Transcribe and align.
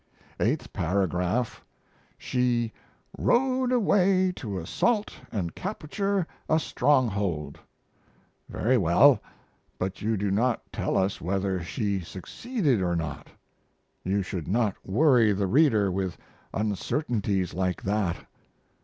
Eighth 0.39 0.73
Paragraph. 0.73 1.63
She 2.17 2.73
"rode 3.19 3.71
away 3.71 4.31
to 4.31 4.57
assault 4.57 5.13
& 5.37 5.53
capture 5.55 6.25
a 6.49 6.59
stronghold." 6.59 7.59
Very 8.49 8.79
well; 8.79 9.21
but 9.77 10.01
you 10.01 10.17
do 10.17 10.31
not 10.31 10.63
tell 10.73 10.97
us 10.97 11.21
whether 11.21 11.61
she 11.61 11.99
succeeded 11.99 12.81
or 12.81 12.95
not. 12.95 13.27
You 14.03 14.23
should 14.23 14.47
not 14.47 14.75
worry 14.83 15.33
the 15.33 15.45
reader 15.45 15.91
with 15.91 16.17
uncertainties 16.51 17.53
like 17.53 17.83
that. 17.83 18.25